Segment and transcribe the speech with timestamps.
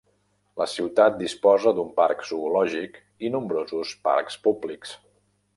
[0.61, 4.99] La ciutat disposa d'un parc zoològic i nombrosos parcs públics.